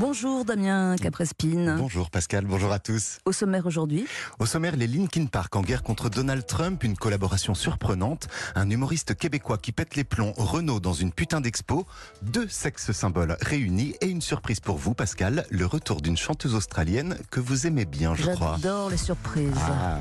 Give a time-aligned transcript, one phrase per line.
[0.00, 1.76] Bonjour Damien Caprespine.
[1.76, 3.18] Bonjour Pascal, bonjour à tous.
[3.26, 4.06] Au sommaire aujourd'hui
[4.38, 9.14] Au sommaire, les Linkin Park en guerre contre Donald Trump, une collaboration surprenante, un humoriste
[9.14, 11.86] québécois qui pète les plombs, Renault dans une putain d'expo,
[12.22, 17.18] deux sexes symboles réunis et une surprise pour vous Pascal, le retour d'une chanteuse australienne
[17.30, 18.56] que vous aimez bien je crois.
[18.56, 19.52] J'adore les surprises.
[19.58, 19.98] Ah.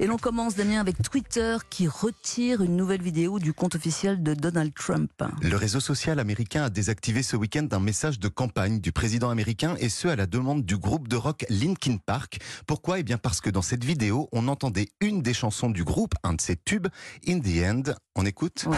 [0.00, 4.34] Et l'on commence, Damien, avec Twitter qui retire une nouvelle vidéo du compte officiel de
[4.34, 5.10] Donald Trump.
[5.42, 9.76] Le réseau social américain a désactivé ce week-end un message de campagne du président américain
[9.78, 12.38] et ce à la demande du groupe de rock Linkin Park.
[12.66, 12.98] Pourquoi?
[12.98, 16.34] Eh bien parce que dans cette vidéo, on entendait une des chansons du groupe, un
[16.34, 16.88] de ses tubes,
[17.28, 17.92] In the End.
[18.16, 18.76] On écoute Ouais.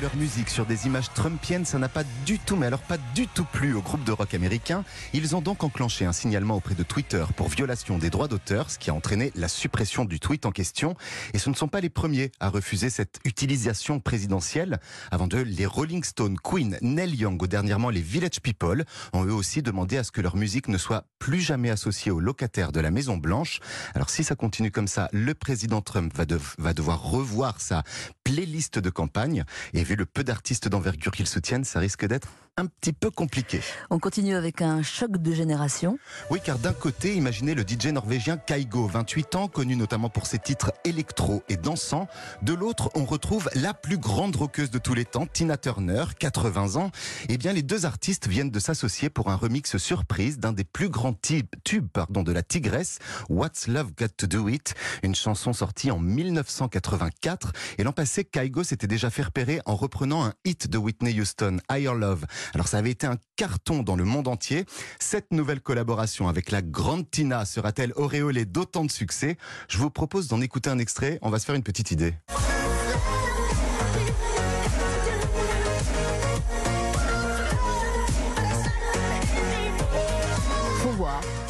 [0.00, 3.28] Leur musique sur des images trumpiennes, ça n'a pas du tout, mais alors pas du
[3.28, 4.84] tout plu au groupe de rock américain.
[5.12, 8.78] Ils ont donc enclenché un signalement auprès de Twitter pour violation des droits d'auteur, ce
[8.78, 10.96] qui a entraîné la suppression du tweet en question.
[11.32, 14.80] Et ce ne sont pas les premiers à refuser cette utilisation présidentielle.
[15.10, 19.34] Avant d'eux, les Rolling Stones, Queen, Neil Young ou dernièrement les Village People ont eux
[19.34, 22.80] aussi demandé à ce que leur musique ne soit plus jamais associée aux locataires de
[22.80, 23.60] la Maison Blanche.
[23.94, 26.24] Alors si ça continue comme ça, le président Trump va,
[26.58, 27.84] va devoir revoir sa
[28.24, 29.44] playlist de campagne.
[29.74, 33.60] Et vu le peu d'artistes d'envergure qu'ils soutiennent, ça risque d'être un petit peu compliqué.
[33.90, 35.98] On continue avec un choc de génération.
[36.30, 40.38] Oui, car d'un côté, imaginez le DJ norvégien Kaigo, 28 ans, connu notamment pour ses
[40.38, 42.06] titres électro et dansants.
[42.42, 46.76] De l'autre, on retrouve la plus grande rockeuse de tous les temps, Tina Turner, 80
[46.76, 46.92] ans.
[47.28, 50.88] Eh bien, les deux artistes viennent de s'associer pour un remix surprise d'un des plus
[50.88, 55.52] grands tubes, tubes pardon, de la Tigresse, What's Love Got to Do It, une chanson
[55.52, 57.52] sortie en 1984.
[57.78, 61.58] Et l'an passé, Kaigo s'était déjà fait repérer en reprenant un hit de Whitney Houston,
[61.68, 62.24] Higher Love.
[62.54, 64.66] Alors ça avait été un carton dans le monde entier.
[65.00, 69.36] Cette nouvelle collaboration avec la grande Tina sera-t-elle auréolée d'autant de succès?
[69.68, 71.18] Je vous propose d'en écouter un extrait.
[71.22, 72.14] On va se faire une petite idée.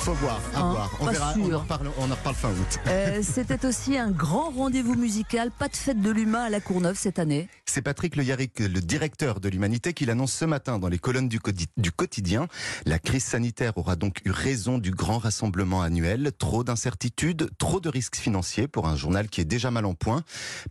[0.04, 0.90] Faut voir, à Hein, voir.
[1.00, 2.78] On pas verra, on en, reparle, on en reparle fin août.
[2.88, 5.50] Euh, C'était aussi un grand rendez-vous musical.
[5.50, 7.48] Pas de fête de l'humain à la Courneuve cette année.
[7.64, 11.30] C'est Patrick Le Yarrick, le directeur de l'Humanité, qui l'annonce ce matin dans les colonnes
[11.30, 11.38] du,
[11.78, 12.48] du quotidien.
[12.84, 16.32] La crise sanitaire aura donc eu raison du grand rassemblement annuel.
[16.38, 20.22] Trop d'incertitudes, trop de risques financiers pour un journal qui est déjà mal en point.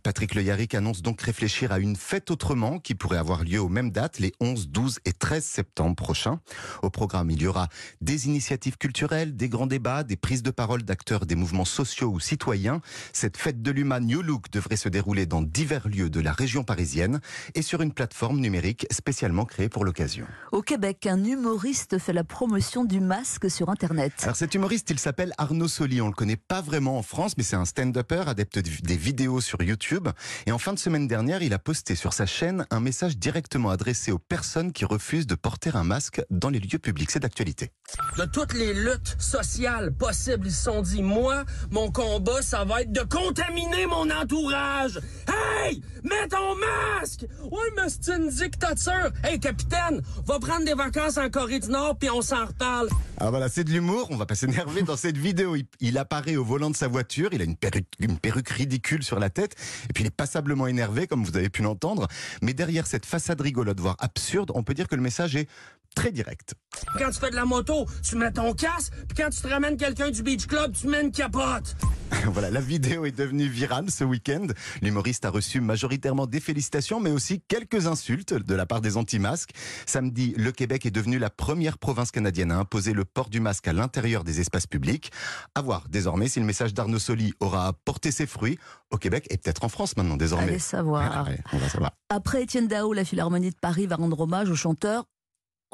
[0.04, 3.68] Patrick Le Yarrick annonce donc réfléchir à une fête autrement qui pourrait avoir lieu aux
[3.68, 6.38] mêmes dates, les 11, 12 et 13 septembre prochains.
[6.82, 7.66] Au programme, il y aura
[8.00, 12.20] des initiatives culturelles, des grands débats, des prises de parole d'acteurs des mouvements sociaux ou
[12.20, 12.80] citoyens.
[13.12, 16.64] Cette fête de l'humain New Look devrait se dérouler dans divers lieux de la région
[16.64, 17.20] parisienne
[17.54, 20.26] et sur une plateforme numérique spécialement créée pour l'occasion.
[20.52, 24.12] Au Québec, un humoriste fait la promotion du masque sur Internet.
[24.22, 26.00] Alors cet humoriste, il s'appelle Arnaud Soli.
[26.00, 29.40] On le connaît pas vraiment en France, mais c'est un stand-upper adepte de- des vidéos
[29.40, 30.08] sur YouTube.
[30.46, 33.70] Et en fin de semaine dernière, il a posté sur sa chaîne un message directement
[33.70, 37.10] adressé aux personnes qui refusent de porter un masque dans les lieux publics.
[37.10, 37.70] C'est d'actualité.
[38.18, 40.46] de toutes les luttes sociales possibles.
[40.46, 45.00] Ils se sont dit, moi, mon combat, ça va être de contaminer mon entourage.
[45.28, 47.26] Hey, mets ton masque!
[47.44, 49.10] Ouais, mais c'est une dictature.
[49.22, 52.88] Hey, capitaine, va prendre des vacances en Corée du Nord, puis on s'en reparle.
[53.18, 55.56] Ah voilà, c'est de l'humour, on va pas s'énerver dans cette vidéo.
[55.80, 59.54] Il, apparaît au volant de sa voiture, il a une perruque ridicule sur la tête,
[59.88, 62.08] et puis il est passablement énervé, comme vous avez pu l'entendre.
[62.42, 65.48] Mais derrière cette façade rigolote, voire absurde, on peut dire que le message est
[65.94, 66.54] très direct.
[66.96, 69.76] Quand tu fais de la moto, tu mets ton casque, puis quand tu te ramènes
[69.76, 71.74] quelqu'un du Beach Club, tu mets une capote.
[72.26, 74.46] voilà, la vidéo est devenue virale ce week-end.
[74.80, 79.50] L'humoriste a reçu majoritairement des félicitations, mais aussi quelques insultes de la part des anti-masques.
[79.86, 83.66] Samedi, le Québec est devenu la première province canadienne à imposer le port du masque
[83.66, 85.10] à l'intérieur des espaces publics.
[85.54, 88.58] À voir désormais si le message d'Arnaud Soli aura porté ses fruits
[88.90, 90.48] au Québec et peut-être en France maintenant désormais.
[90.48, 91.10] Allez savoir.
[91.12, 91.92] Ah ouais, on va savoir.
[92.08, 95.06] Après Étienne Dao, la Philharmonie de Paris va rendre hommage au chanteur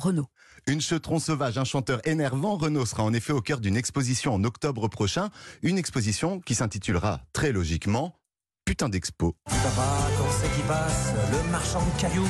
[0.00, 0.26] Renaud.
[0.66, 4.44] Une cheutron sauvage, un chanteur énervant, Renaud sera en effet au cœur d'une exposition en
[4.44, 5.30] octobre prochain.
[5.62, 8.14] Une exposition qui s'intitulera très logiquement
[8.64, 9.34] Putain d'expo.
[9.46, 12.28] Papa, quand c'est qui passe, le marchand de cailloux.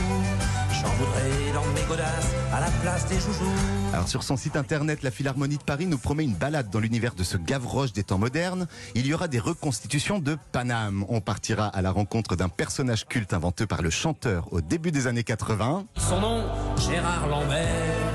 [0.73, 3.44] J'en voudrais dans mes godasses, à la place des joujoux.
[3.93, 7.15] Alors sur son site internet, la Philharmonie de Paris nous promet une balade dans l'univers
[7.15, 8.67] de ce Gavroche des temps modernes.
[8.94, 11.05] Il y aura des reconstitutions de Paname.
[11.11, 15.06] On partira à la rencontre d'un personnage culte inventé par le chanteur au début des
[15.06, 15.85] années 80.
[15.99, 16.44] Son nom,
[16.79, 18.10] Gérard Lambert.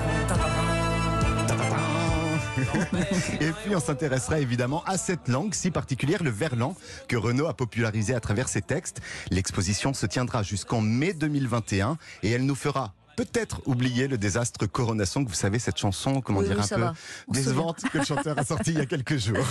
[3.41, 6.75] Et puis on s'intéressera évidemment à cette langue si particulière, le verlan,
[7.07, 9.01] que Renaud a popularisé à travers ses textes.
[9.31, 15.23] L'exposition se tiendra jusqu'en mai 2021 et elle nous fera peut-être oublié le désastre Coronation,
[15.23, 16.93] que vous savez, cette chanson, comment Oui, dire, oui, un peu va.
[17.29, 19.37] Décevante que le chanteur a sorti il y a quelques jours.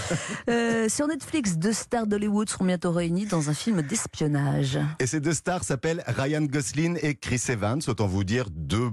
[0.49, 4.79] Euh, sur Netflix, deux stars d'Hollywood seront bientôt réunies dans un film d'espionnage.
[4.99, 8.84] Et ces deux stars s'appellent Ryan Gosling et Chris Evans, autant vous dire deux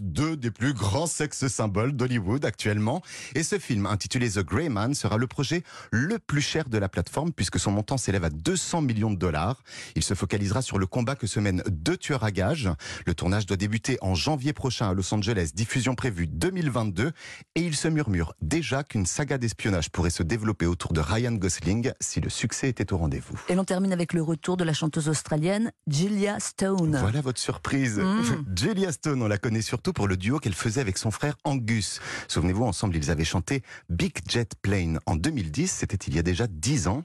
[0.00, 3.02] deux des plus grands sex symboles d'Hollywood actuellement.
[3.34, 6.88] Et ce film, intitulé The Grey Man, sera le projet le plus cher de la
[6.88, 9.62] plateforme puisque son montant s'élève à 200 millions de dollars.
[9.94, 12.70] Il se focalisera sur le combat que se mènent deux tueurs à gages.
[13.06, 17.12] Le tournage doit débuter en janvier prochain à Los Angeles, diffusion prévue 2022.
[17.54, 21.92] Et il se murmure déjà qu'une saga d'espionnage pourrait se développer autour de Ryan Gosling
[22.00, 23.40] si le succès était au rendez-vous.
[23.48, 26.96] Et l'on termine avec le retour de la chanteuse australienne Julia Stone.
[27.00, 27.98] Voilà votre surprise.
[27.98, 28.56] Mm.
[28.56, 32.00] Julia Stone, on la connaît surtout pour le duo qu'elle faisait avec son frère Angus.
[32.28, 35.70] Souvenez-vous, ensemble, ils avaient chanté Big Jet Plane en 2010.
[35.70, 37.04] C'était il y a déjà 10 ans.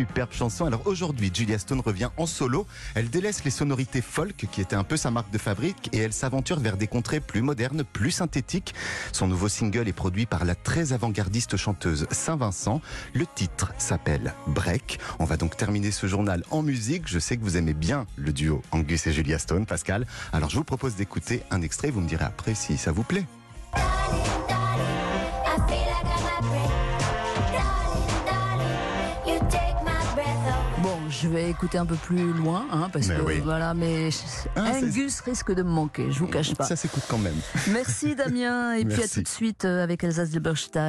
[0.00, 0.64] Superbe chanson.
[0.64, 2.66] Alors aujourd'hui, Julia Stone revient en solo.
[2.94, 6.14] Elle délaisse les sonorités folk qui étaient un peu sa marque de fabrique et elle
[6.14, 8.74] s'aventure vers des contrées plus modernes, plus synthétiques.
[9.12, 12.80] Son nouveau single est produit par la très avant-gardiste chanteuse Saint-Vincent.
[13.12, 15.00] Le titre s'appelle Break.
[15.18, 17.06] On va donc terminer ce journal en musique.
[17.06, 20.06] Je sais que vous aimez bien le duo Angus et Julia Stone, Pascal.
[20.32, 21.90] Alors je vous propose d'écouter un extrait.
[21.90, 23.26] Vous me direz après si ça vous plaît.
[31.20, 33.40] Je vais écouter un peu plus loin, hein, parce Mais que oui.
[33.44, 34.08] voilà, mais
[34.56, 36.64] Ah, Angus risque de me manquer, je vous cache pas.
[36.64, 37.34] Ça s'écoute quand même.
[37.72, 40.78] Merci Damien, et puis à tout de suite euh, avec Elsa Zilberstein.